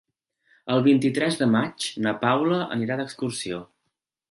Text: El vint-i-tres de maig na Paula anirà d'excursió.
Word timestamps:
El 0.75 0.81
vint-i-tres 0.87 1.37
de 1.41 1.47
maig 1.57 1.87
na 2.07 2.15
Paula 2.25 2.59
anirà 2.79 3.01
d'excursió. 3.03 3.63